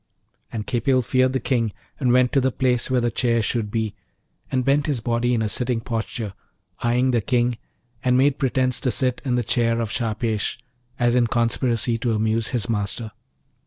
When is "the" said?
1.33-1.39, 2.41-2.51, 3.01-3.11, 7.11-7.21, 9.35-9.43